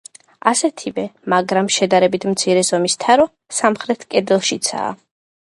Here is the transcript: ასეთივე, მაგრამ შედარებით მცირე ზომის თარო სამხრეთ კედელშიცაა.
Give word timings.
ასეთივე, 0.51 1.03
მაგრამ 1.33 1.69
შედარებით 1.75 2.25
მცირე 2.31 2.65
ზომის 2.71 2.97
თარო 3.05 3.29
სამხრეთ 3.61 4.09
კედელშიცაა. 4.17 4.91